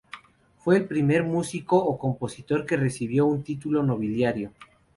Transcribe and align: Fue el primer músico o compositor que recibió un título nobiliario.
Fue 0.57 0.77
el 0.77 0.85
primer 0.87 1.23
músico 1.23 1.75
o 1.77 1.95
compositor 1.99 2.65
que 2.65 2.75
recibió 2.75 3.27
un 3.27 3.43
título 3.43 3.83
nobiliario. 3.83 4.51